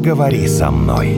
[0.00, 1.08] поговори со мной.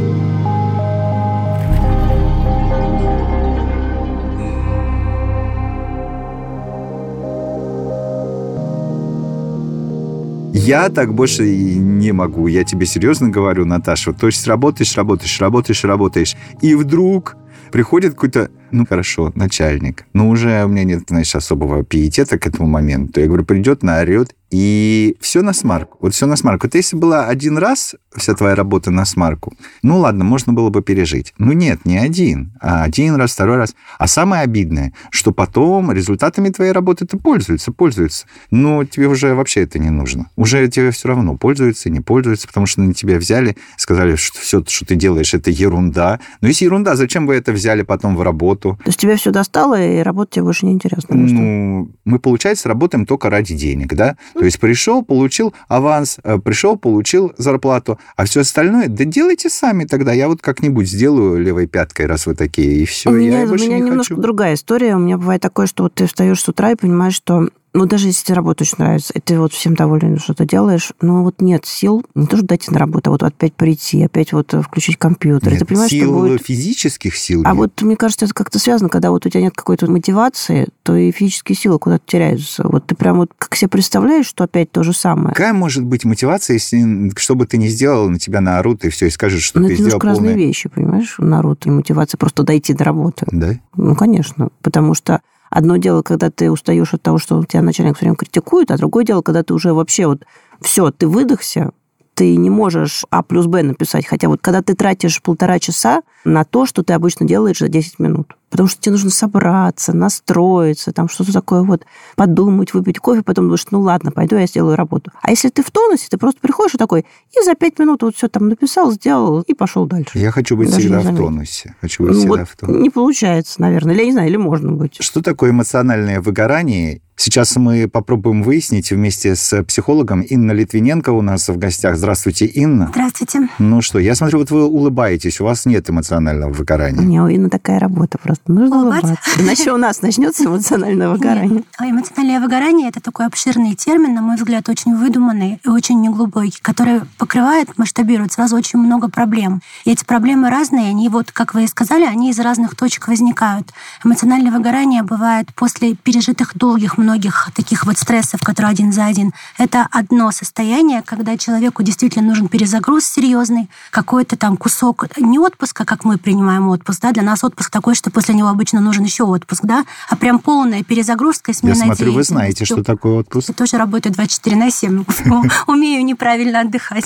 [10.52, 12.48] Я так больше и не могу.
[12.48, 14.12] Я тебе серьезно говорю, Наташа.
[14.12, 16.36] То есть работаешь, работаешь, работаешь, работаешь.
[16.60, 17.36] И вдруг
[17.70, 20.06] приходит какой-то, ну хорошо, начальник.
[20.12, 23.20] Но уже у меня нет, знаешь, особого пиетета к этому моменту.
[23.20, 25.96] Я говорю, придет, наорет, и все на смарку.
[26.02, 26.66] Вот все на смарку.
[26.66, 30.82] Вот если была один раз вся твоя работа на смарку, ну ладно, можно было бы
[30.82, 31.32] пережить.
[31.38, 33.74] Ну нет, не один, а один раз, второй раз.
[33.98, 38.26] А самое обидное, что потом результатами твоей работы ты пользуются, пользуются.
[38.50, 40.28] Но тебе уже вообще это не нужно.
[40.36, 44.62] Уже тебе все равно пользуются, не пользуются, потому что на тебя взяли, сказали, что все,
[44.68, 46.20] что ты делаешь, это ерунда.
[46.42, 48.78] Но если ерунда, зачем вы это взяли потом в работу?
[48.84, 51.16] То есть тебе все достало, и работа тебе больше не интересна?
[51.16, 54.16] Ну, мы, получается, работаем только ради денег, да?
[54.42, 59.84] То есть пришел, получил аванс, э, пришел, получил зарплату, а все остальное, да делайте сами
[59.84, 60.12] тогда.
[60.12, 63.10] Я вот как-нибудь сделаю левой пяткой, раз вы такие, и все.
[63.10, 64.20] У меня, я у меня не немножко хочу.
[64.20, 64.96] другая история.
[64.96, 68.08] У меня бывает такое, что вот ты встаешь с утра и понимаешь, что ну, даже
[68.08, 71.40] если тебе работа очень нравится, и ты вот всем доволен, что ты делаешь, но вот
[71.40, 74.98] нет сил не то, что дойти на работу, а вот опять прийти, опять вот включить
[74.98, 75.52] компьютер.
[75.52, 76.42] Нет, ты понимаешь, сил, что будет...
[76.42, 77.56] физических сил А нет.
[77.56, 81.10] вот мне кажется, это как-то связано, когда вот у тебя нет какой-то мотивации, то и
[81.12, 82.66] физические силы куда-то теряются.
[82.66, 85.34] Вот ты прям вот как себе представляешь, что опять то же самое.
[85.34, 89.06] Какая может быть мотивация, если что бы ты ни сделал, на тебя наорут и все,
[89.06, 90.46] и скажут, что Но ты Ну, это сделал немножко разные полное...
[90.46, 91.14] вещи, понимаешь?
[91.18, 93.26] Народ и мотивация просто дойти до работы.
[93.30, 93.54] Да?
[93.76, 94.50] Ну, конечно.
[94.60, 95.20] Потому что
[95.52, 99.04] одно дело, когда ты устаешь от того, что тебя начальник все время критикует, а другое
[99.04, 100.24] дело, когда ты уже вообще вот
[100.60, 101.72] все, ты выдохся,
[102.14, 104.06] ты не можешь А плюс Б написать.
[104.06, 107.98] Хотя вот когда ты тратишь полтора часа на то, что ты обычно делаешь за 10
[107.98, 108.36] минут.
[108.52, 111.84] Потому что тебе нужно собраться, настроиться, там что-то такое вот,
[112.16, 115.10] подумать, выпить кофе, потом думаешь, ну ладно, пойду я сделаю работу.
[115.22, 117.00] А если ты в тонусе, ты просто приходишь и такой,
[117.34, 120.18] и за 5 минут вот все там написал, сделал и пошел дальше.
[120.18, 121.74] Я хочу быть Даже всегда в тонусе.
[121.80, 122.80] Хочу быть Ну, всегда вот в тонусе.
[122.80, 123.94] не получается, наверное.
[123.94, 124.96] Или я не знаю, или можно быть.
[125.00, 127.00] Что такое эмоциональное выгорание?
[127.14, 131.96] Сейчас мы попробуем выяснить вместе с психологом Инна Литвиненко у нас в гостях.
[131.96, 132.88] Здравствуйте, Инна.
[132.90, 133.48] Здравствуйте.
[133.58, 137.00] Ну что, я смотрю, вот вы улыбаетесь, у вас нет эмоционального У выгорания.
[137.00, 138.41] меня у Инны такая работа просто.
[138.46, 139.06] Нужно Улыбаться?
[139.06, 139.40] улыбаться.
[139.40, 141.48] Иначе у нас начнется эмоциональное выгорание.
[141.48, 141.64] Нет.
[141.78, 146.58] А Эмоциональное выгорание это такой обширный термин, на мой взгляд, очень выдуманный и очень неглубокий,
[146.60, 149.62] который покрывает, масштабирует сразу очень много проблем.
[149.84, 153.72] И эти проблемы разные, они вот, как вы и сказали, они из разных точек возникают.
[154.04, 159.32] Эмоциональное выгорание бывает после пережитых долгих многих таких вот стрессов, которые один за один.
[159.58, 166.04] Это одно состояние, когда человеку действительно нужен перезагруз серьезный, какой-то там кусок не отпуска, как
[166.04, 169.64] мы принимаем отпуск, да, для нас отпуск такой, что после него обычно нужен еще отпуск,
[169.64, 173.48] да, а прям полная перезагрузка и Я смена смотрю, вы знаете, что такое отпуск.
[173.48, 175.04] Я тоже работаю 24 на 7.
[175.66, 177.04] Умею неправильно отдыхать.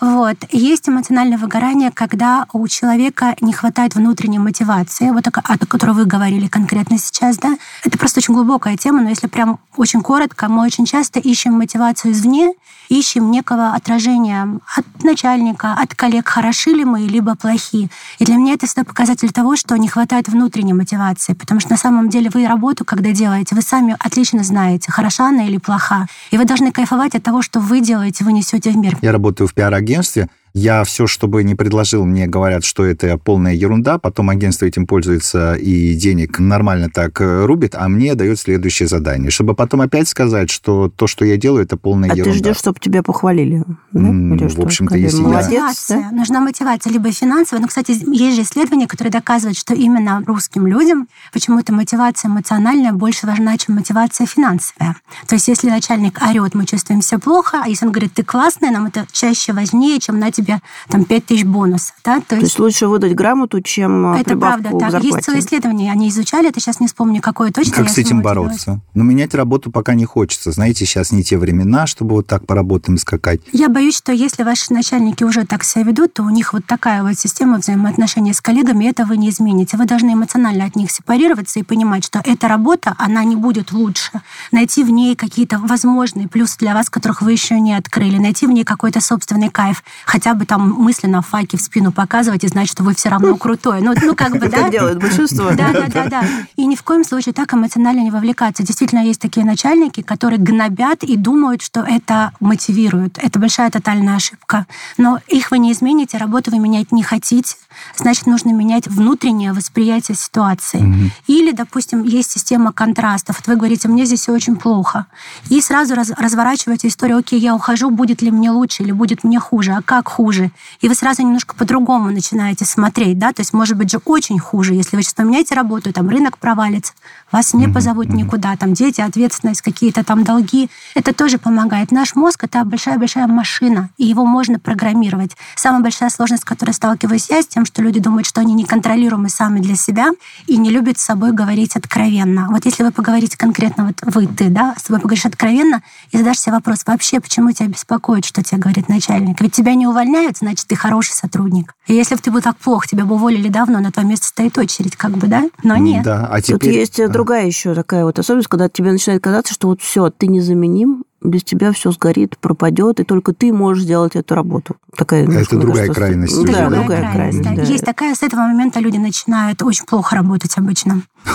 [0.00, 0.36] Вот.
[0.50, 5.30] Есть эмоциональное выгорание, когда у человека не хватает внутренней мотивации, вот о
[5.66, 7.56] которой вы говорили конкретно сейчас, да.
[7.84, 12.12] Это просто очень глубокая тема, но если прям очень коротко, мы очень часто ищем мотивацию
[12.12, 12.52] извне,
[12.88, 17.90] ищем некого отражения от начальника, от коллег, хороши ли мы, либо плохи.
[18.18, 21.76] И для меня это всегда показатель того, что не хватает внутренней мотивации, потому что на
[21.76, 26.06] самом деле вы работу, когда делаете, вы сами отлично знаете, хороша она или плоха.
[26.30, 28.96] И вы должны кайфовать от того, что вы делаете, вы несете в мир.
[29.02, 30.28] Я работаю в пиар-агентстве.
[30.58, 33.98] Я все, что бы не предложил, мне говорят, что это полная ерунда.
[33.98, 39.30] Потом агентство этим пользуется и денег нормально так э, рубит, а мне дает следующее задание.
[39.30, 42.32] Чтобы потом опять сказать, что то, что я делаю, это полная А ерунда.
[42.32, 43.64] ты ждешь, чтобы тебя похвалили?
[43.92, 44.00] да?
[44.00, 46.00] М, Или в общем-то, если я- Молодец, мотивация.
[46.00, 46.16] да?
[46.16, 47.60] Нужна мотивация, либо финансовая.
[47.60, 53.26] Но, кстати, есть же исследования, которые доказывают, что именно русским людям почему-то мотивация эмоциональная больше
[53.26, 54.96] важна, чем мотивация финансовая.
[55.26, 58.70] То есть, если начальник орет, мы чувствуем себя плохо, а если он говорит, ты классная,
[58.70, 60.45] нам это чаще важнее, чем на тебе
[60.88, 61.92] там 5 тысяч бонуса.
[62.04, 62.20] Да?
[62.20, 64.90] То То есть лучше выдать грамоту, чем э, это правда так.
[64.92, 65.06] зарплате.
[65.06, 67.74] Есть целое исследование, они изучали, это сейчас не вспомню, какое точно.
[67.74, 68.64] Как с этим снова делалась.
[68.64, 68.80] бороться?
[68.94, 70.52] Но менять работу пока не хочется.
[70.52, 73.40] Знаете, сейчас не те времена, чтобы вот так по работам скакать.
[73.52, 77.02] Я боюсь, что если ваши начальники уже так себя ведут, то у них вот такая
[77.02, 79.76] вот система взаимоотношений с коллегами, это вы не измените.
[79.76, 84.10] Вы должны эмоционально от них сепарироваться и понимать, что эта работа, она не будет лучше.
[84.52, 88.18] Найти в ней какие-то возможные плюсы для вас, которых вы еще не открыли.
[88.18, 89.82] Найти в ней какой-то собственный кайф.
[90.04, 93.80] Хотя бы там мысленно факи в спину показывать и знать, что вы все равно крутой.
[93.80, 94.62] Ну, ну как бы, да?
[94.62, 95.50] Так делает большинство.
[95.50, 96.24] Да, да, да, да.
[96.56, 98.62] И ни в коем случае так эмоционально не вовлекаться.
[98.62, 103.18] Действительно, есть такие начальники, которые гнобят и думают, что это мотивирует.
[103.22, 104.66] Это большая тотальная ошибка.
[104.98, 107.56] Но их вы не измените, работу вы менять не хотите.
[107.96, 111.10] Значит, нужно менять внутреннее восприятие ситуации.
[111.26, 113.36] Или, допустим, есть система контрастов.
[113.38, 115.06] Вот вы говорите, мне здесь все очень плохо.
[115.48, 119.38] И сразу раз- разворачиваете историю, окей, я ухожу, будет ли мне лучше или будет мне
[119.38, 119.72] хуже.
[119.72, 120.50] А как хуже.
[120.80, 124.72] И вы сразу немножко по-другому начинаете смотреть, да, то есть может быть же очень хуже,
[124.72, 126.94] если вы сейчас поменяете работу, там рынок провалится,
[127.30, 130.70] вас не позовут никуда, там дети, ответственность, какие-то там долги.
[130.94, 131.90] Это тоже помогает.
[131.90, 135.36] Наш мозг— это большая-большая машина, и его можно программировать.
[135.56, 139.28] Самая большая сложность, с которой сталкиваюсь я, с тем, что люди думают, что они неконтролируемы
[139.28, 140.12] сами для себя
[140.46, 142.46] и не любят с собой говорить откровенно.
[142.48, 146.38] Вот если вы поговорите конкретно, вот вы, ты, да, с собой поговоришь откровенно и задашь
[146.38, 149.40] себе вопрос, вообще, почему тебя беспокоит, что тебе говорит начальник?
[149.40, 151.74] Ведь тебя не увольняют, значит, ты хороший сотрудник.
[151.86, 154.56] И если бы ты был так плохо, тебя бы уволили давно, на твое место стоит
[154.58, 155.48] очередь, как бы, да?
[155.62, 156.04] Но нет.
[156.04, 156.74] Да, а Тут теперь...
[156.74, 157.08] есть А.
[157.08, 161.42] другая еще такая вот особенность, когда тебе начинает казаться, что вот все, ты незаменим, без
[161.44, 164.76] тебя все сгорит, пропадет, и только ты можешь сделать эту работу.
[164.96, 166.70] Такая, немножко, мне другая кажется, крайность Да, уже, да?
[166.70, 167.42] другая крайность.
[167.42, 167.54] да.
[167.54, 167.62] да.
[167.62, 171.02] Есть такая, с этого момента люди начинают очень плохо работать обычно.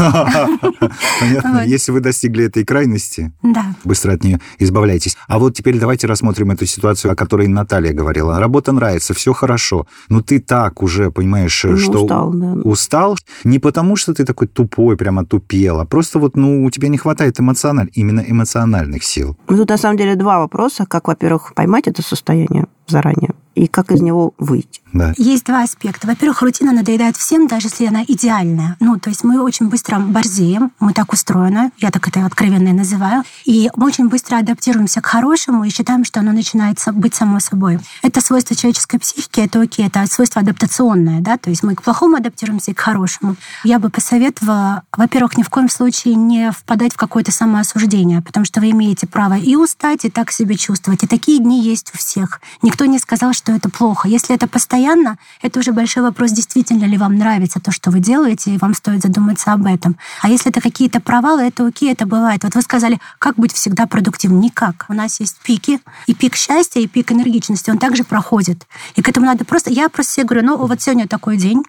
[1.20, 1.64] Понятно.
[1.66, 3.76] Если вы достигли этой крайности, Да.
[3.84, 5.18] быстро от нее избавляйтесь.
[5.28, 8.40] А вот теперь давайте рассмотрим эту ситуацию, о которой Наталья говорила.
[8.40, 12.52] Работа нравится, все хорошо, но ты так уже понимаешь, Ну, что устал, да.
[12.64, 16.88] устал не потому, что ты такой тупой, прямо тупел, а просто вот, ну, у тебя
[16.88, 17.90] не хватает эмоциональ...
[17.94, 19.38] именно эмоциональных сил.
[19.50, 20.86] Ну, Тут на самом деле два вопроса.
[20.86, 24.82] Как, во-первых, поймать это состояние заранее, и как из него выйти.
[24.94, 25.14] Да.
[25.18, 26.08] Есть два аспекта.
[26.08, 28.76] Во-первых, рутина надоедает всем, даже если она идеальная.
[28.80, 32.74] Ну, то есть мы очень быстро борзеем, мы так устроены, я так это откровенно и
[32.74, 37.40] называю, и мы очень быстро адаптируемся к хорошему и считаем, что оно начинает быть само
[37.40, 37.80] собой.
[38.02, 42.18] Это свойство человеческой психики, это окей, это свойство адаптационное, да, то есть мы к плохому
[42.18, 43.36] адаптируемся и к хорошему.
[43.64, 48.60] Я бы посоветовала, во-первых, ни в коем случае не впадать в какое-то самоосуждение, потому что
[48.60, 51.04] вы имеете право и устать, и так себя чувствовать.
[51.04, 52.42] И такие дни есть у всех.
[52.62, 54.08] Никто не сказал, что это плохо.
[54.08, 58.54] Если это постоянно, это уже большой вопрос, действительно ли вам нравится то, что вы делаете,
[58.54, 59.98] и вам стоит задуматься об этом.
[60.22, 62.44] А если это какие-то провалы, это окей, это бывает.
[62.44, 64.42] Вот вы сказали, как быть всегда продуктивным?
[64.42, 64.86] Никак.
[64.90, 68.68] У нас есть пики, и пик счастья, и пик энергичности, он также проходит.
[68.96, 69.70] И к этому надо просто...
[69.70, 71.64] Я просто себе говорю, ну вот сегодня такой день,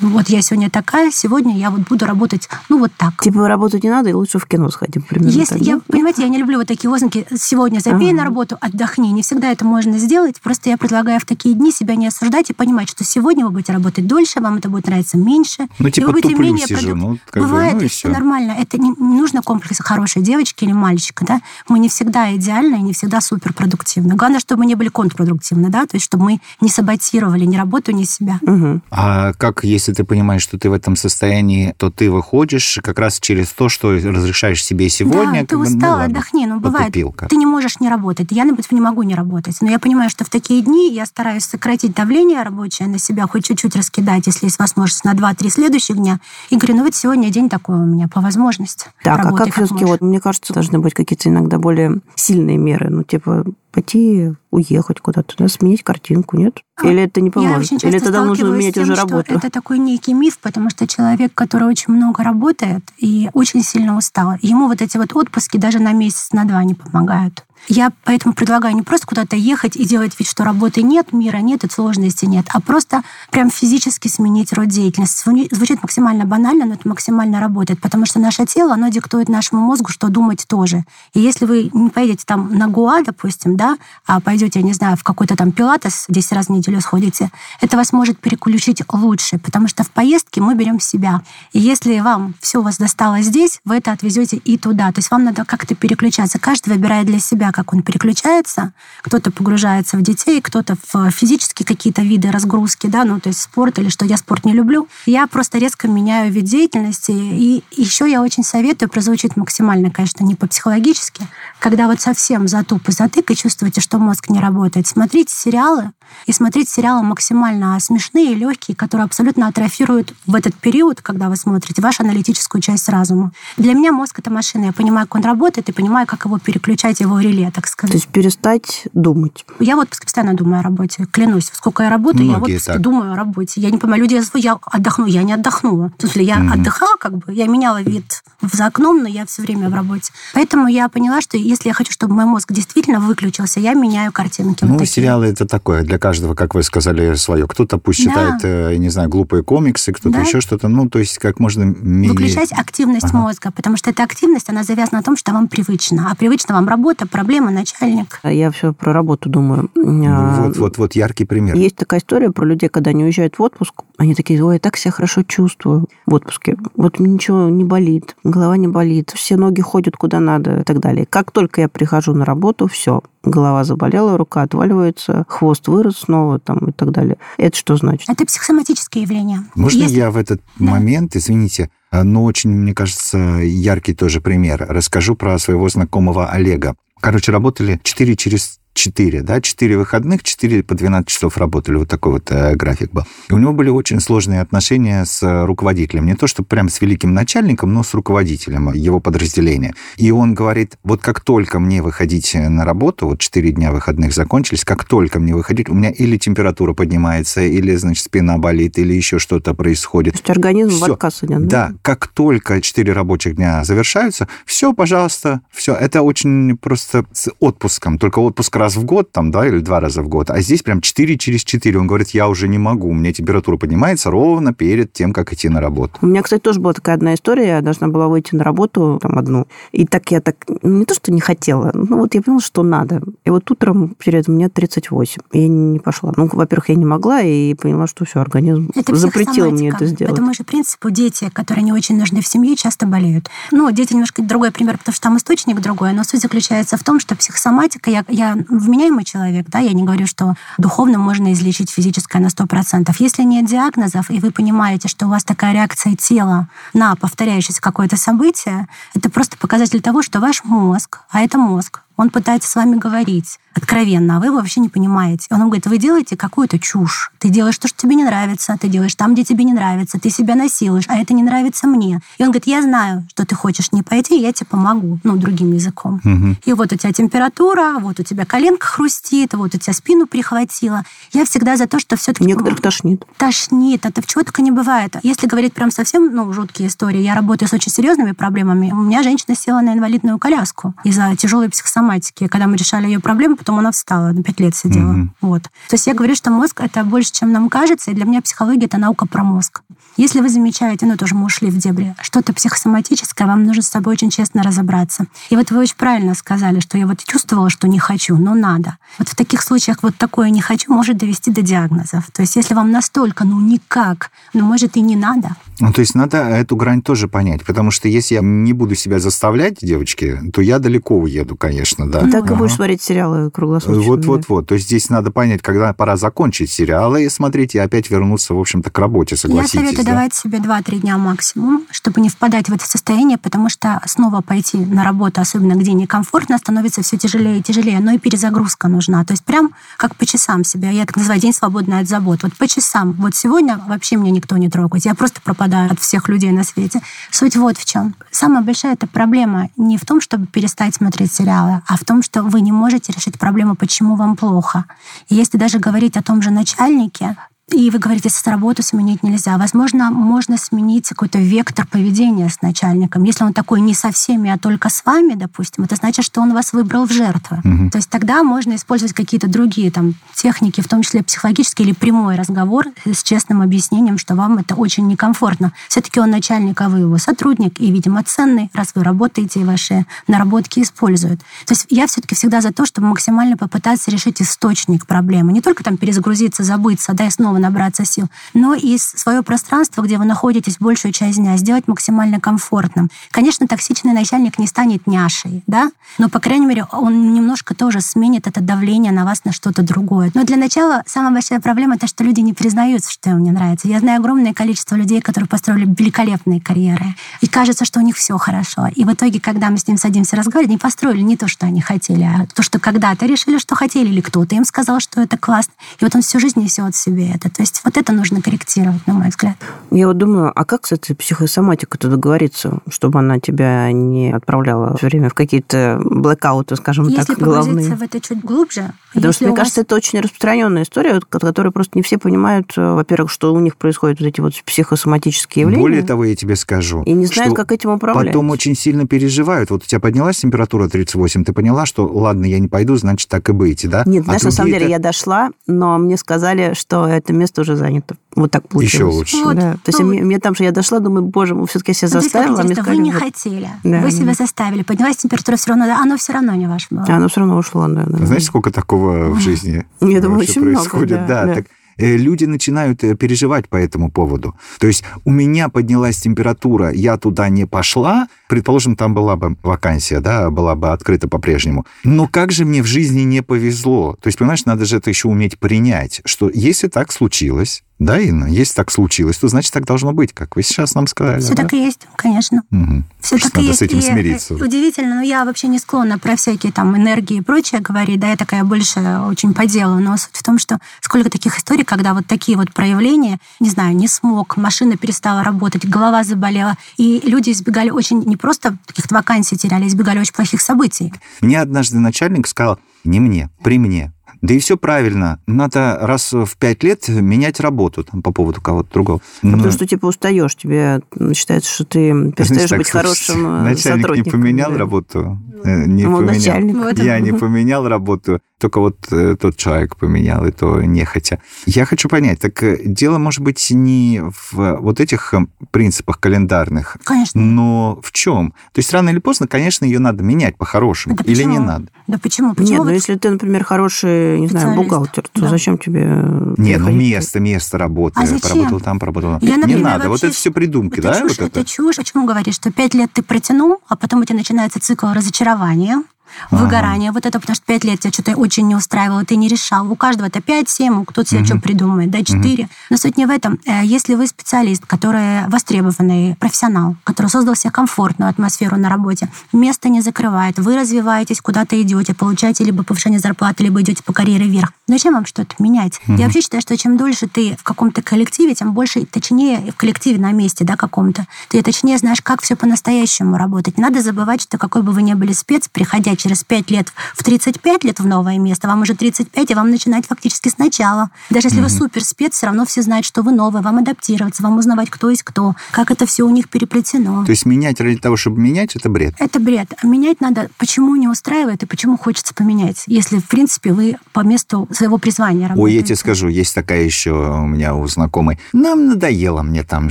[0.00, 3.22] вот я сегодня такая, сегодня я вот буду работать, ну вот так.
[3.22, 5.02] Типа работать не надо, и лучше в кино сходим.
[5.02, 5.82] Примерно Если так, я, да?
[5.86, 8.18] понимаете, я не люблю вот такие лозунги «сегодня забей Ага.
[8.18, 9.10] на работу, отдохни».
[9.10, 10.40] Не всегда это можно сделать.
[10.40, 13.72] Просто я предлагаю в такие дни себя не осуждать и понимать, что сегодня вы будете
[13.72, 15.68] работать дольше, вам это будет нравиться меньше.
[15.78, 17.88] Ну, и типа, вы будете туплю менее сижу, ну, как бы, Бывает, ну и и
[17.88, 18.52] все нормально.
[18.58, 21.24] Это не, не нужно комплекса хорошей девочки или мальчика.
[21.24, 21.40] Да?
[21.68, 24.14] Мы не всегда идеальны и не всегда суперпродуктивны.
[24.14, 25.82] Главное, чтобы мы не были контрпродуктивны, да?
[25.86, 28.38] то есть чтобы мы не саботировали ни работу, ни себя.
[28.42, 28.82] Мгм.
[28.90, 33.20] А как, если ты понимаешь, что ты в этом состоянии, то ты выходишь как раз
[33.20, 35.40] через то, что разрешаешь себе сегодня.
[35.40, 36.46] Да, ты как бы, ну устала, ладно, отдохни.
[36.46, 37.28] Ну, бывает, потупилка.
[37.28, 38.28] ты не можешь не работать.
[38.30, 39.56] Я, например, не могу не работать.
[39.60, 43.44] Но я понимаю, что в такие дни я стараюсь сократить давление рабочее на себя, хоть
[43.46, 46.20] чуть-чуть раскидать, если есть возможность, на 2-3 следующих дня.
[46.50, 48.86] И говорю, ну вот сегодня день такой у меня, по возможности.
[49.02, 52.90] Так, а Работай как все-таки, вот, мне кажется, должны быть какие-то иногда более сильные меры.
[52.90, 56.60] Ну, типа, пойти уехать куда-то, да, сменить картинку, нет?
[56.76, 57.70] А, Или это не Я поможет?
[57.70, 59.34] часто Или тогда нужно менять тем, уже работу?
[59.34, 64.34] Это такой некий миф, потому что человек, который очень много работает и очень сильно устал,
[64.42, 67.44] ему вот эти вот отпуски даже на месяц, на два не помогают.
[67.68, 71.64] Я поэтому предлагаю не просто куда-то ехать и делать вид, что работы нет, мира нет
[71.64, 75.24] и сложности нет, а просто прям физически сменить род деятельности.
[75.54, 79.90] Звучит максимально банально, но это максимально работает, потому что наше тело, оно диктует нашему мозгу,
[79.90, 80.84] что думать тоже.
[81.14, 84.96] И если вы не поедете там на Гуа, допустим, да, а пойдете, я не знаю,
[84.96, 89.68] в какой-то там пилатес 10 раз в неделю сходите, это вас может переключить лучше, потому
[89.68, 91.22] что в поездке мы берем себя.
[91.52, 94.92] И если вам все у вас достало здесь, вы это отвезете и туда.
[94.92, 96.38] То есть вам надо как-то переключаться.
[96.38, 98.72] Каждый выбирает для себя, как он переключается.
[99.02, 103.78] Кто-то погружается в детей, кто-то в физические какие-то виды разгрузки, да, ну, то есть спорт
[103.78, 104.88] или что я спорт не люблю.
[105.06, 107.12] Я просто резко меняю вид деятельности.
[107.12, 111.28] И еще я очень советую, прозвучит максимально, конечно, не по-психологически,
[111.60, 115.92] когда вот совсем затуп и затык, и чувствуете, что мозг не работает, смотрите сериалы,
[116.26, 121.82] и смотреть сериалы максимально смешные, легкие, которые абсолютно атрофируют в этот период, когда вы смотрите,
[121.82, 123.32] вашу аналитическую часть разума.
[123.56, 124.66] Для меня мозг— это машина.
[124.66, 127.94] Я понимаю, как он работает, и понимаю, как его переключать, его реле, так То сказать.
[127.94, 129.44] есть перестать думать.
[129.60, 131.06] Я в отпуске постоянно думаю о работе.
[131.10, 132.80] Клянусь, сколько я работаю, я Многие отпуске так.
[132.80, 133.60] думаю о работе.
[133.60, 135.06] Я не понимаю, люди я отдохну.
[135.06, 135.90] Я не отдохнула.
[135.98, 136.52] В смысле, я Мгм.
[136.52, 140.12] отдыхала, как бы, я меняла вид за окном, но я все время в работе.
[140.34, 144.64] Поэтому я поняла, что если я хочу, чтобы мой мозг действительно выключился, я меняю картинки.
[144.64, 144.92] Ну, вот такие.
[144.94, 147.46] сериалы это такое, для каждого, как вы сказали, свое.
[147.46, 148.10] Кто-то пусть Да.
[148.10, 150.20] читает, э, я не знаю, глупые комиксы, кто-то Да.
[150.22, 150.68] еще что-то.
[150.68, 152.10] Ну, то есть как можно менее...
[152.10, 153.18] Выключать активность Ага.
[153.18, 156.08] мозга, потому что эта активность, она завязана на том, что вам привычно.
[156.10, 158.20] А привычно вам работа, проблема, начальник.
[158.22, 159.70] Я все про работу думаю.
[159.74, 161.56] Ну, вот, вот, вот яркий пример.
[161.56, 164.76] Есть такая история про людей, когда они уезжают в отпуск, они такие, ой, я так
[164.76, 166.56] себя хорошо чувствую в отпуске.
[166.76, 171.06] Вот ничего не болит, голова не болит, все ноги ходят куда надо и так далее.
[171.06, 176.58] Как только я прихожу на работу, все, голова заболела, рука отваливается, хвост вырос снова там
[176.58, 177.16] и так далее.
[177.38, 178.08] Это что значит?
[178.08, 179.44] Это психосоматические явления.
[179.54, 179.96] Можно Если...
[179.96, 180.72] я в этот да.
[180.72, 184.66] момент, извините, но очень, мне кажется, яркий тоже пример.
[184.68, 186.74] Расскажу про своего знакомого Олега.
[187.04, 192.14] Короче, работали 4 через 4, да, 4 выходных, 4 по 12 часов работали, вот такой
[192.14, 193.04] вот э, график был.
[193.28, 197.14] И у него были очень сложные отношения с руководителем, не то, что прям с великим
[197.14, 199.74] начальником, но с руководителем его подразделения.
[199.96, 204.64] И он говорит, вот как только мне выходить на работу, вот 4 дня выходных закончились,
[204.64, 209.18] как только мне выходить, у меня или температура поднимается, или, значит, спина болит, или еще
[209.18, 210.14] что-то происходит.
[210.14, 210.86] То есть организм все.
[210.86, 211.68] в отказ идет, да?
[211.68, 215.74] Да, как только 4 рабочих дня завершаются, все, пожалуйста, все.
[215.74, 220.02] Это очень просто с отпуском, только отпуск раз в год, там, да, или два раза
[220.02, 221.78] в год, а здесь прям 4 через 4.
[221.78, 225.48] Он говорит, я уже не могу, у меня температура поднимается ровно перед тем, как идти
[225.48, 225.98] на работу.
[226.02, 229.18] У меня, кстати, тоже была такая одна история, я должна была выйти на работу, там,
[229.18, 232.40] одну, и так я так, ну, не то, что не хотела, ну, вот я поняла,
[232.40, 233.02] что надо.
[233.24, 236.12] И вот утром перед мне 38, и я не пошла.
[236.16, 240.14] Ну, во-первых, я не могла, и поняла, что все, организм это запретил мне это сделать.
[240.14, 243.28] По тому же принципу дети, которые не очень нужны в семье, часто болеют.
[243.50, 247.00] Ну, дети немножко другой пример, потому что там источник другой, но суть заключается в том,
[247.00, 252.20] что психосоматика, я, я вменяемый человек, да, я не говорю, что духовно можно излечить физическое
[252.20, 252.94] на 100%.
[252.98, 257.96] Если нет диагнозов, и вы понимаете, что у вас такая реакция тела на повторяющееся какое-то
[257.96, 262.76] событие, это просто показатель того, что ваш мозг, а это мозг, он пытается с вами
[262.76, 265.28] говорить откровенно, а вы его вообще не понимаете.
[265.30, 267.12] Он говорит, вы делаете какую-то чушь.
[267.18, 270.10] Ты делаешь то, что тебе не нравится, ты делаешь там, где тебе не нравится, ты
[270.10, 272.00] себя насилуешь, а это не нравится мне.
[272.18, 275.52] И он говорит, я знаю, что ты хочешь не пойти, я тебе помогу, ну, другим
[275.52, 276.00] языком.
[276.04, 276.36] Угу.
[276.44, 280.82] И вот у тебя температура, вот у тебя коленка хрустит, вот у тебя спину прихватило.
[281.12, 283.04] Я всегда за то, что все таки Некоторых тошнит.
[283.18, 284.96] Тошнит, это в чего только не бывает.
[285.02, 288.72] Если говорить прям совсем, ну, жуткие истории, я работаю с очень серьезными проблемами.
[288.72, 292.26] У меня женщина села на инвалидную коляску из-за тяжелой психосоматики соматики.
[292.28, 294.92] Когда мы решали ее проблему, потом она встала, на пять лет сидела.
[294.92, 295.08] Mm-hmm.
[295.20, 295.42] Вот.
[295.42, 298.64] То есть я говорю, что мозг— это больше, чем нам кажется, и для меня психология—
[298.66, 299.62] это наука про мозг.
[299.96, 303.94] Если вы замечаете, ну тоже мы ушли в дебри, что-то психосоматическое, вам нужно с собой
[303.94, 305.06] очень честно разобраться.
[305.30, 308.76] И вот вы очень правильно сказали, что я вот чувствовала, что не хочу, но надо.
[308.98, 312.10] Вот в таких случаях вот такое «не хочу» может довести до диагнозов.
[312.10, 315.36] То есть если вам настолько, ну никак, ну может и не надо.
[315.60, 318.98] Ну, то есть надо эту грань тоже понять, потому что если я не буду себя
[318.98, 321.36] заставлять, девочки, то я далеко уеду,
[321.76, 322.10] конечно, да.
[322.10, 322.34] Так ага.
[322.34, 323.82] и будешь смотреть сериалы круглосуточно.
[323.82, 324.46] Вот-вот-вот.
[324.46, 328.38] То есть здесь надо понять, когда пора закончить сериалы и смотреть, и опять вернуться, в
[328.38, 329.54] общем-то, к работе, согласитесь.
[329.54, 329.92] Я советую да?
[329.92, 334.58] давать себе 2-3 дня максимум, чтобы не впадать в это состояние, потому что снова пойти
[334.58, 339.04] на работу, особенно где некомфортно, становится все тяжелее и тяжелее, но и перезагрузка нужна.
[339.04, 340.70] То есть прям как по часам себя.
[340.70, 342.22] Я так называю день свободный от забот.
[342.22, 342.92] Вот по часам.
[342.92, 344.84] Вот сегодня вообще меня никто не трогает.
[344.84, 346.80] Я просто пропадаю пропадаю от всех людей на свете.
[347.10, 347.94] Суть вот в чем.
[348.10, 352.22] Самая большая эта проблема не в том, чтобы перестать смотреть сериалы, а в том, что
[352.22, 354.64] вы не можете решить проблему, почему вам плохо.
[355.08, 357.16] И если даже говорить о том же начальнике,
[357.52, 359.36] и вы говорите, с работу сменить нельзя.
[359.36, 363.04] Возможно, можно сменить какой-то вектор поведения с начальником.
[363.04, 366.32] Если он такой не со всеми, а только с вами, допустим, это значит, что он
[366.32, 367.38] вас выбрал в жертву.
[367.44, 367.70] Угу.
[367.70, 372.16] То есть тогда можно использовать какие-то другие там, техники, в том числе психологические или прямой
[372.16, 375.52] разговор с честным объяснением, что вам это очень некомфортно.
[375.68, 379.84] Все-таки он начальник, а вы его сотрудник, и, видимо, ценный, раз вы работаете, и ваши
[380.08, 381.20] наработки используют.
[381.44, 385.32] То есть я все-таки всегда за то, чтобы максимально попытаться решить источник проблемы.
[385.32, 389.82] Не только там перезагрузиться, забыться, да, и снова снова набраться сил, но и свое пространство,
[389.82, 392.90] где вы находитесь большую часть дня, сделать максимально комфортным.
[393.10, 398.26] Конечно, токсичный начальник не станет няшей, да, но, по крайней мере, он немножко тоже сменит
[398.26, 400.10] это давление на вас на что-то другое.
[400.14, 403.68] Но для начала самая большая проблема то, что люди не признаются, что им не нравится.
[403.68, 408.16] Я знаю огромное количество людей, которые построили великолепные карьеры, и кажется, что у них все
[408.18, 408.68] хорошо.
[408.74, 411.60] И в итоге, когда мы с ним садимся разговаривать, не построили не то, что они
[411.60, 415.52] хотели, а то, что когда-то решили, что хотели, или кто-то им сказал, что это классно.
[415.80, 417.36] И вот он всю жизнь несет в себе это это.
[417.36, 419.36] То есть вот это нужно корректировать, на мой взгляд.
[419.70, 424.86] Я вот думаю, а как с этой психосоматикой-то договориться, чтобы она тебя не отправляла все
[424.86, 427.66] время в какие-то блэкауты, скажем Если так, головные?
[427.66, 430.94] Если в это чуть глубже, Потому Если что, мне кажется, вас- это очень распространенная история,
[430.94, 434.34] вот, которую просто не все понимают, э, во-первых, что у них происходят вот эти вот
[434.44, 435.62] психосоматические явления.
[435.62, 436.82] Более того, я тебе скажу.
[436.84, 438.06] и не знают, что как этим управлять.
[438.06, 439.50] Потом очень сильно переживают.
[439.50, 443.28] Вот у тебя поднялась температура 38, ты поняла, что ладно, я не пойду, значит, так
[443.28, 443.82] и быть, да?
[443.86, 447.42] Нет, А знаешь, на самом деле я это- дошла, но мне сказали, что это место
[447.42, 447.96] уже занято.
[448.14, 448.94] Вот так получилось.
[448.94, 449.16] лучше.
[449.24, 449.34] Вот.
[449.34, 449.52] Да.
[449.54, 451.90] То есть Ну, мне, мне там же я дошла, думаю, боже мой, все-таки я себя
[451.94, 454.96] Ну, заставила, а мне интересно, сказали, вы не вот- хотели, Да, вы себя заставили, поднялась
[454.98, 456.84] температура все равно, да, оно все равно не ваше было.
[456.88, 457.84] А оно все равно ушло, да.
[457.86, 458.06] да.
[458.06, 461.06] Знаешь, сколько такого в жизни Я думаю, вообще очень много, происходит?
[461.06, 461.34] да, да.
[461.34, 461.46] так
[461.78, 464.34] э, люди начинают э, переживать по этому поводу.
[464.58, 470.00] То есть у меня поднялась температура, я туда не пошла, предположим, там была бы вакансия,
[470.00, 471.66] да, была бы открыта по-прежнему.
[471.84, 473.96] Но как же мне в жизни не повезло?
[474.00, 478.26] То есть, понимаешь, надо же это еще уметь принять, что если так случилось, да, Инна,
[478.26, 481.20] если так случилось, то значит так должно быть, как вы сейчас нам сказали.
[481.20, 481.42] Все да?
[481.42, 482.42] так и есть, конечно.
[482.50, 482.84] Мгм.
[483.00, 483.58] Все Просто так и надо есть.
[483.58, 484.34] с этим И, смириться.
[484.34, 488.16] Удивительно, но я вообще не склонна про всякие там энергии и прочее говорить, да, я
[488.16, 492.06] такая больше очень по делу, но суть в том, что сколько таких историй, когда вот
[492.06, 497.70] такие вот проявления, не знаю, не смог, машина перестала работать, голова заболела, и люди избегали
[497.70, 500.92] очень, не просто каких-то вакансий теряли, избегали очень плохих событий.
[501.20, 503.93] Мне однажды начальник сказал, не мне, при мне.
[504.22, 505.18] Да и все правильно.
[505.26, 509.00] Надо раз в пять лет менять работу там, по поводу кого-то другого.
[509.22, 510.80] А Но- Потому что типа устаешь, тебе
[511.14, 514.12] считается, что ты перестаешь быть хорошим э, Начальник не сотрудником.
[514.12, 514.58] поменял да.
[514.58, 515.18] работу.
[515.44, 516.14] э, Не Ну, поменял.
[516.16, 516.56] начальник.
[516.56, 516.78] Вот.
[516.78, 521.20] Я не поменял работу, только вот э, тот человек поменял, и то нехотя.
[521.46, 526.76] Я хочу понять, так э, дело может быть не в вот этих э, принципах календарных,
[526.84, 527.20] Конечно.
[527.20, 528.32] но в чем?
[528.52, 530.96] То есть рано или поздно, конечно, ее надо менять по-хорошему.
[530.96, 531.46] Да или не почему?
[531.46, 531.66] надо?
[531.86, 532.34] Да почему?
[532.34, 535.28] Почему Нет, ну вот если ты, например, хороший, не знаю, бухгалтер, то Да.
[535.28, 535.82] зачем тебе...
[535.84, 538.00] э, Не, ну место, место работы.
[538.02, 538.20] А зачем?
[538.30, 539.28] Поработал там, поработал там.
[539.28, 539.84] Я, не например, надо.
[539.84, 541.00] Вот вообще это все придумки, это да?
[541.00, 541.78] чушь, вот это чушь.
[541.78, 542.34] О чем говоришь?
[542.34, 545.82] Что пять лет ты протянул, а потом у тебя начинается цикл разочарования,
[546.30, 546.92] выгорания.
[546.92, 549.70] Вот это потому что пять лет тебя что-то очень не устраивало, ты не решал.
[549.70, 552.48] У каждого это 5-7, кто-то себе что придумает, да, 4.
[552.70, 553.38] Но суть не в этом.
[553.46, 559.68] Э, Если вы специалист, который востребованный профессионал, который создал себе комфортную атмосферу на работе, место
[559.68, 564.52] не закрывает, вы развиваетесь, куда-то идете, получаете либо повышение зарплаты, либо идете по карьере вверх.
[564.66, 565.80] Зачем вам что-то менять?
[565.86, 570.00] Я вообще считаю, что чем дольше ты в каком-то коллективе, тем больше, точнее, в коллективе
[570.00, 573.58] на месте, да, каком-то, ты точнее знаешь, как все по-настоящему работать.
[573.58, 577.02] Не надо забывать, что какой бы вы ни были спец, приходя через 5 лет в
[577.02, 580.90] 35 лет в новое место, вам уже 35, и вам начинать фактически сначала.
[581.08, 584.36] Даже если вы супер спец, все равно все знают, что вы новый, вам адаптироваться, вам
[584.36, 587.06] узнавать, кто есть кто, как это все у них переплетено.
[587.06, 588.94] То есть менять ради того, чтобы менять, это бред.
[588.98, 589.54] Это бред.
[589.62, 594.00] А Менять надо, почему не устраивает и почему хочется поменять, если, в принципе, вы по
[594.00, 595.42] месту своего призвания работаете.
[595.42, 598.18] Ой, я тебе скажу, есть такая еще у меня у знакомой.
[598.34, 599.70] Нам надоело мне там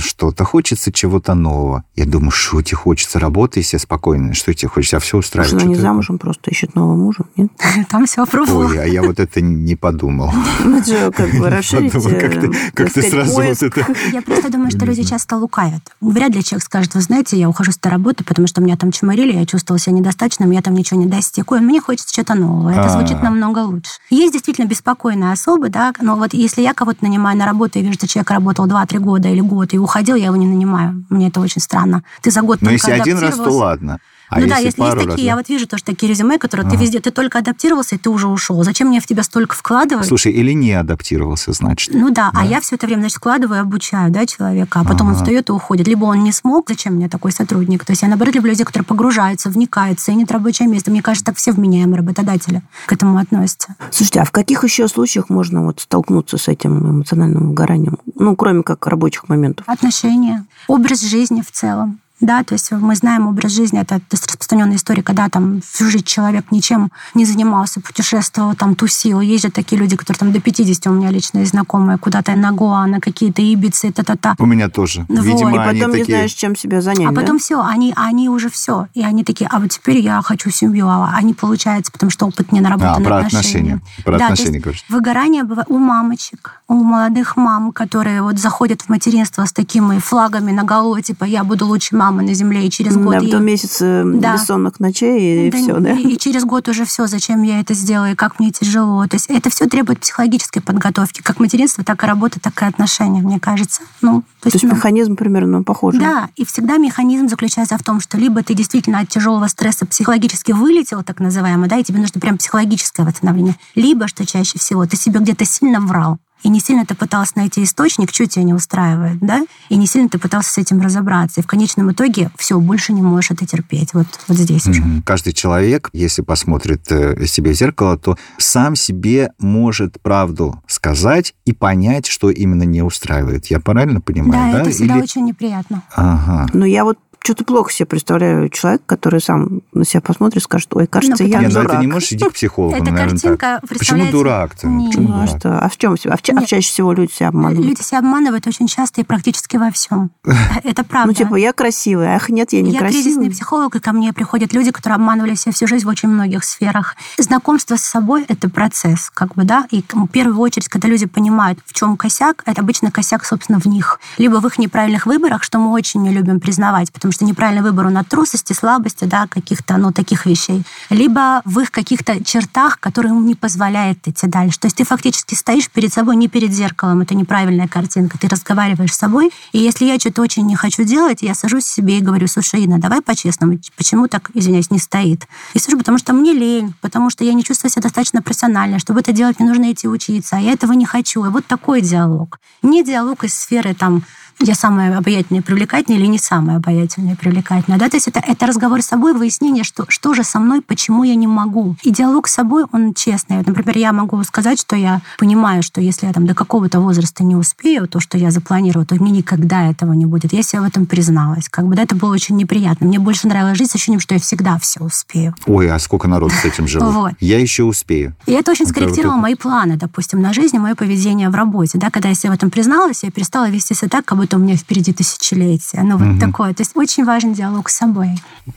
[0.00, 1.84] что-то, хочется чего-то нового.
[1.94, 5.54] Я думаю, что тебе хочется, работай себе спокойно, что тебе хочется, а все устраивает.
[5.54, 7.50] Не Что ты- замужем, просто ищет нового мужа, нет?
[7.90, 8.68] Там все пробовала.
[8.68, 10.30] Ой, а я вот это не подумал.
[10.64, 13.86] Ну, же как бы расширить, как ты- э, сразу вот это...
[14.12, 15.82] Я просто думаю, что люди часто лукавят.
[16.00, 18.90] Вряд ли человек скажет, вы знаете, я ухожу с этой работы, потому что меня там
[18.92, 21.52] чморили, я чувствовал себя недостаточным, я там ничего не достиг.
[21.52, 22.70] Ой, мне хочется что-то нового.
[22.70, 22.88] Это А.
[22.88, 23.90] звучит намного лучше.
[24.10, 27.94] Есть действительно беспокойные особы, да, но вот если я кого-то нанимаю на работу и вижу,
[27.94, 31.04] что человек работал 2-3 года или год и уходил, я его не нанимаю.
[31.10, 32.02] Мне это очень странно.
[32.22, 33.98] Ты за год Но только если один раз, то ладно.
[34.34, 35.22] А ну да, если есть раз, такие, да?
[35.22, 38.26] я вот вижу тоже такие резюме, которые ты везде, ты только адаптировался, и ты уже
[38.26, 38.62] ушел.
[38.64, 40.06] Зачем мне в тебя столько вкладывать?
[40.06, 41.94] Слушай, или не адаптировался, значит.
[41.94, 45.12] Ну да, а я все это время, значит, вкладываю, обучаю, да, человека, а потом он
[45.12, 45.22] Ага.
[45.22, 45.86] встает и уходит.
[45.86, 47.84] Либо он не смог, зачем мне такой сотрудник?
[47.84, 50.90] То есть я, наоборот, люблю людей, которые погружаются, вникают, ценят рабочее место.
[50.90, 53.76] Мне кажется, так все вменяемые работодатели к этому относятся.
[53.90, 57.98] Слушайте, а в каких еще случаях можно вот столкнуться с этим эмоциональным выгоранием?
[58.16, 59.64] Ну, кроме как рабочих моментов.
[59.68, 62.00] Отношения, образ жизни в целом.
[62.20, 65.90] Да, то есть мы знаем образ жизни, это то есть распространенная история, когда там всю
[65.90, 69.20] жизнь человек ничем не занимался, путешествовал, там тусил.
[69.20, 72.86] Есть же такие люди, которые там до 50, у меня личные знакомые, куда-то на Гоа,
[72.86, 74.36] на какие-то Ибицы, та-та-та.
[74.38, 75.04] У меня тоже.
[75.08, 75.24] Вот.
[75.24, 76.16] Видимо, И они потом не такие...
[76.16, 77.20] знаешь, чем себя занять, А да?
[77.20, 78.86] потом все, они, они уже все.
[78.94, 80.86] И они такие, а вот теперь я хочу семью.
[80.88, 83.74] А они, получается, потому что опыт не наработан А, про отношения.
[83.74, 83.80] отношения.
[84.04, 84.84] Про Да, отношения есть говоришь.
[84.88, 90.52] Выгорание бывает у мамочек, у молодых мам, которые вот заходят в материнство с такими флагами
[90.52, 93.44] на голову, типа я буду лучшей мамой на земле, и через год Да, ей- потом
[93.44, 94.34] месяц Да.
[94.34, 95.92] бессонных ночей, и Да, все, да?
[95.92, 99.06] И, и через год уже все, зачем я это сделаю, и как мне тяжело.
[99.06, 103.20] То есть это все требует психологической подготовки, как материнство, так и работа, так и отношения,
[103.20, 103.82] мне кажется.
[104.02, 106.00] Ну, То есть ну, механизм примерно похожий.
[106.00, 110.52] да, и всегда механизм заключается в том, что либо ты действительно от тяжелого стресса психологически
[110.52, 114.96] вылетел, так называемый, да, и тебе нужно прям психологическое восстановление, либо, что чаще всего, ты
[114.96, 116.18] себе где-то сильно врал.
[116.44, 120.08] И не сильно ты пытался найти источник, что тебя не устраивает, да, и не сильно
[120.08, 121.40] ты пытался с этим разобраться.
[121.40, 123.94] И в конечном итоге все, больше не можешь это терпеть.
[123.94, 124.82] Вот, вот здесь уже.
[125.04, 131.52] Каждый человек, если посмотрит э, себе в зеркало, то сам себе может правду сказать и
[131.52, 133.46] понять, что именно не устраивает.
[133.46, 134.58] Я правильно понимаю, да?
[134.58, 135.02] Да, это всегда Или...
[135.02, 135.82] очень неприятно.
[135.94, 136.46] Ага.
[136.52, 140.68] Но я вот что-то плохо себе представляю человека, который сам на себя посмотрит и скажет,
[140.74, 141.72] ой, кажется, Ну, я Нет, ну дурак.
[141.72, 143.60] это не можешь идти к психологу, Эта наверное, картинка, так.
[143.62, 144.66] Почему представляете, дурак-то?
[144.68, 145.40] не- Почему Ну, а дурак?
[145.40, 145.58] что?
[145.58, 146.12] А в чем себя?
[146.12, 146.48] А, в ча- а Нет.
[146.48, 147.66] чаще всего люди себя обманывают?
[147.66, 150.10] Люди себя обманывают очень часто и практически во всем.
[150.64, 151.08] Это правда.
[151.08, 153.02] Ну, типа, я красивая, ах, нет, я не Я красивая.
[153.02, 156.44] кризисный психолог, и ко мне приходят люди, которые обманывали себя всю жизнь в очень многих
[156.44, 156.94] сферах.
[157.16, 161.58] Знакомство с собой— это процесс, как бы, да, и в первую очередь, когда люди понимают,
[161.64, 163.98] в чем косяк, это обычно косяк, собственно, в них.
[164.18, 167.86] Либо в их неправильных выборах, что мы очень не любим признавать, потому что неправильный выбор,
[167.86, 170.62] он от трусости, слабости, да, каких-то, ну, таких вещей.
[170.90, 174.58] Либо в их каких-то чертах, которые им не позволяют идти дальше.
[174.58, 178.92] То есть ты фактически стоишь перед собой не перед зеркалом, это неправильная картинка, ты разговариваешь
[178.92, 182.26] с собой, и если я что-то очень не хочу делать, я сажусь себе и говорю,
[182.26, 185.26] слушай, Инна, давай по-честному, почему так, извиняюсь, не стоит?
[185.54, 189.00] И скажу, потому что мне лень, потому что я не чувствую себя достаточно профессионально, чтобы
[189.00, 191.24] это делать, мне нужно идти учиться, а я этого не хочу.
[191.24, 192.38] И вот такой диалог.
[192.62, 194.02] Не диалог из сферы там
[194.40, 197.78] я самая обаятельная и привлекательная или не самая обаятельная и привлекательная.
[197.78, 197.88] Да?
[197.88, 201.14] То есть это, это разговор с собой, выяснение, что, что же со мной, почему я
[201.14, 201.76] не могу.
[201.82, 203.38] И диалог с собой, он честный.
[203.38, 207.24] Вот, например, я могу сказать, что я понимаю, что если я там до какого-то возраста
[207.24, 210.32] не успею, то, что я запланировала, то мне никогда этого не будет.
[210.32, 211.48] Я себе в этом призналась.
[211.48, 212.86] Как бы, да, это было очень неприятно.
[212.86, 215.34] Мне больше нравилось жить с ощущением, что я всегда все успею.
[215.46, 216.84] Ой, а сколько народу с этим живет?
[216.94, 217.12] Вот.
[217.18, 218.14] Я еще успею.
[218.24, 221.76] И это очень скорректировало мои планы, допустим, на жизнь мое поведение в работе.
[221.76, 224.40] Да, когда я себе в этом призналась, я перестала вести себя так, как будто у
[224.40, 225.82] меня впереди тысячелетие.
[225.82, 226.18] Ну, вот Мгм.
[226.20, 226.54] такое.
[226.54, 228.08] То есть очень важен диалог с собой.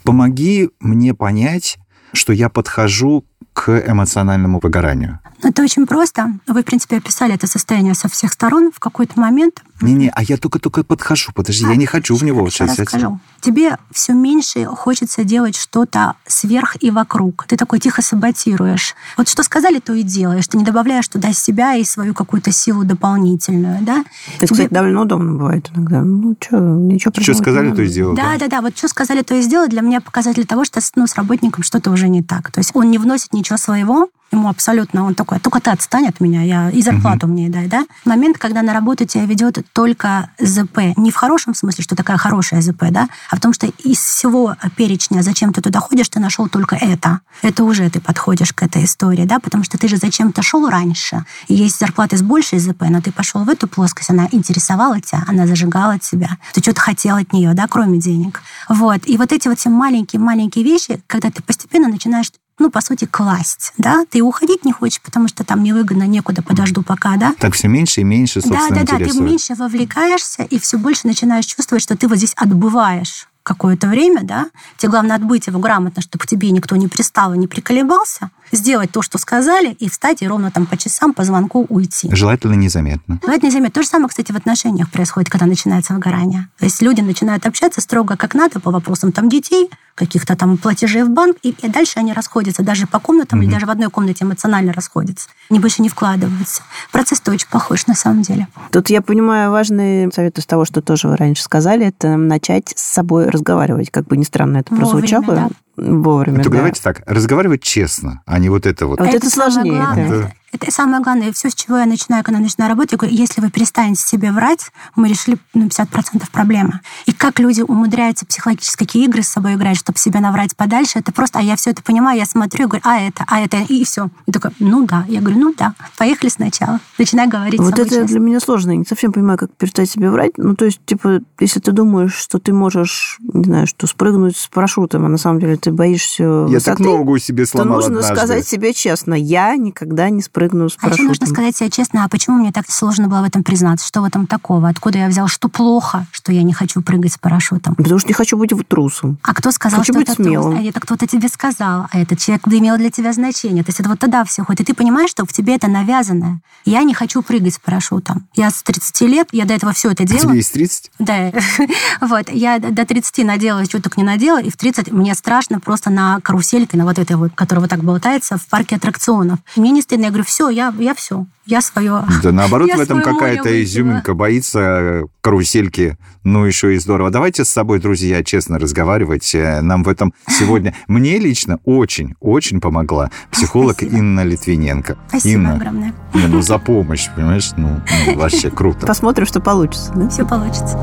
[0.04, 1.78] Помоги мне понять,
[2.14, 5.20] что я подхожу к эмоциональному выгоранию.
[5.44, 6.34] Это очень просто.
[6.48, 8.72] Вы, в принципе, описали это состояние со всех сторон.
[8.72, 11.32] В какой-то момент Не-не, а я только-только подхожу.
[11.34, 12.74] Подожди, я не хочу в него сейчас.
[12.76, 13.20] скажу.
[13.42, 17.46] Тебе все меньше хочется делать что-то сверх и вокруг.
[17.48, 18.96] Ты такой тихо саботируешь.
[19.16, 20.48] Вот что сказали, то и делаешь.
[20.48, 23.80] Ты не добавляешь туда себя и свою какую-то силу дополнительную.
[23.82, 24.04] Да?
[24.38, 26.02] Это, Тебе- кстати, довольно удобно бывает иногда.
[26.02, 28.16] Ну, что, ничего Что сказали, то и сделал.
[28.16, 28.62] Да, да, да.
[28.62, 29.70] Вот что сказали, то и сделали.
[29.70, 32.52] Для меня показатель того, что ну, с работником что-то уже не так.
[32.52, 36.20] То есть он не вносит ничего своего, ему абсолютно, он такой, только ты отстань от
[36.20, 37.86] меня, я и зарплату мне дай, да?
[38.06, 40.80] Момент, когда на работу тебя ведет только ЗП.
[40.98, 44.56] Не в хорошем смысле, что такая хорошая ЗП, да, а в том, что из всего
[44.76, 47.22] перечня, зачем ты туда ходишь, ты нашел только это.
[47.42, 51.26] Это уже ты подходишь к этой истории, да, потому что ты же зачем-то шел раньше.
[51.48, 55.24] И есть зарплаты с большей ЗП, но ты пошел в эту плоскость, она интересовала тебя,
[55.28, 56.38] она зажигала тебя.
[56.54, 58.42] Ты что-то хотел от нее, да, кроме денег.
[58.68, 59.02] Вот.
[59.06, 63.74] И вот эти вот все маленькие-маленькие вещи, когда ты постепенно начинаешь ну, по сути, класть,
[63.78, 67.68] да, ты уходить не хочешь, потому что там невыгодно, некуда, подожду пока, да, Так все
[67.68, 69.30] меньше и меньше, да, собственно, да, да, ты интересует.
[69.30, 74.50] меньше вовлекаешься и все больше начинаешь чувствовать, что ты вот здесь отбываешь какое-то время, да,
[74.78, 78.92] тебе главное отбыть его грамотно, чтобы к тебе никто не пристал и не приколебался, сделать
[78.92, 82.10] то, что сказали, и встать, и ровно там по часам, по звонку уйти.
[82.14, 83.20] Желательно незаметно.
[83.26, 83.72] Но это не заметно.
[83.72, 86.50] То же самое, кстати, в отношениях происходит, когда начинается выгорание.
[86.58, 91.04] То есть люди начинают общаться строго как надо по вопросам там детей, каких-то там платежей
[91.04, 94.26] в банк, и, и дальше они расходятся даже по комнатам или даже в одной комнате
[94.26, 95.30] эмоционально расходятся.
[95.50, 96.62] Они больше не вкладываются.
[96.92, 98.48] Процесс-то очень похож на самом деле.
[98.72, 102.84] Тут я понимаю важный совет из того, что тоже вы раньше сказали, это начать с
[102.84, 103.90] собой разговаривать.
[103.90, 105.36] Как бы ни странно это Вовремя, прозвучало.
[105.36, 105.50] да.
[105.78, 106.58] Вовремя, Только да.
[106.58, 109.00] давайте так, разговаривать честно, а не вот это вот.
[109.00, 110.32] Вот это самое сложнее, да.
[110.54, 111.32] Это, самое главное.
[111.34, 114.72] Все, с чего я начинаю, когда начинаю работать, я говорю, если вы перестанете себе врать,
[114.96, 116.80] мы решили ну, 50% проблемы.
[117.06, 121.12] И как люди умудряются психологически какие игры с собой играть, чтобы себе наврать подальше, это
[121.12, 124.10] просто, а я все это понимаю, я смотрю говорю, а это, а это, и все.
[124.26, 125.04] И такой, ну да.
[125.10, 126.80] Я говорю, ну да, поехали сначала.
[126.98, 128.06] Начинай говорить Вот это честно.
[128.06, 128.72] для меня сложно.
[128.72, 130.38] Я не совсем понимаю, как перестать себе врать.
[130.38, 134.48] Ну, то есть, типа, если ты думаешь, что ты можешь, не знаю, что спрыгнуть с
[134.48, 137.98] парашютом, а на самом деле ты боишься Я так высоты, ногу себе то сломал нужно
[137.98, 138.16] однажды.
[138.16, 141.08] сказать себе честно, я никогда не спрыгну с А еще парашютом.
[141.08, 143.88] нужно сказать себе честно, а почему мне так сложно было в этом признаться?
[143.88, 144.70] Что в этом такого?
[144.70, 145.28] Откуда я взял?
[145.28, 147.76] Что плохо, что я не хочу прыгать с парашютом?
[147.76, 149.18] Потому что не хочу быть трусом.
[149.24, 150.28] А кто сказал, Хочу что быть это трус?
[150.28, 150.58] смелым.
[150.58, 153.64] А это кто-то тебе сказал, а этот человек имел для тебя значение.
[153.64, 154.62] То есть это вот тогда все ходит.
[154.62, 156.40] И ты понимаешь, что в тебе это навязанное.
[156.66, 158.28] Я не хочу прыгать с парашютом.
[158.36, 160.28] Я с 30 лет, я до этого все это А делала.
[160.30, 160.92] Тебе есть 30?
[161.00, 161.32] Да,
[162.02, 162.30] вот.
[162.32, 166.78] Я до 30 надела, только не надела, и в 30 мне страшно просто на карусельке,
[166.78, 169.40] на вот этой вот, которая вот так болтается, в парке аттракционов.
[169.56, 171.26] Мне не стыдно, я говорю, все, я, я все.
[171.46, 172.04] Я свое.
[172.22, 175.98] Да наоборот, Я в этом какая-то изюминка, боится карусельки.
[176.26, 177.10] Ну, еще и здорово.
[177.10, 179.34] Давайте с собой, друзья, честно разговаривать.
[179.34, 180.76] Э, Нам в этом сегодня...
[180.90, 183.98] Мне лично очень, очень помогла психолог Спасибо.
[183.98, 184.98] Инна Литвиненко.
[185.08, 185.94] Спасибо Инна, огромное.
[186.14, 187.52] не, ну за помощь, понимаешь?
[187.56, 188.86] Ну, ну, вообще круто.
[188.86, 189.94] Посмотрим, что получится.
[189.96, 190.10] Да?
[190.10, 190.78] Все получится.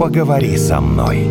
[0.00, 1.28] Поговори со мной.